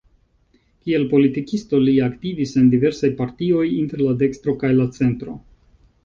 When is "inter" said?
3.73-4.01